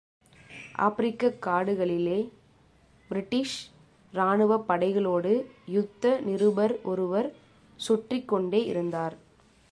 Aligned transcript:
ஆப்பிரிக்கக் 0.77 1.39
காடுகளிலே, 1.45 2.29
பிரிட்டிஷ் 3.07 3.69
இராணுவப் 4.13 4.71
படைகளோடு 4.71 5.45
யுத்த 5.65 6.21
நிருபர் 6.21 6.81
ஒருவர் 6.81 7.33
சுற்றிக் 7.75 8.27
கொண்டே 8.27 8.65
இருந்தார். 8.65 9.15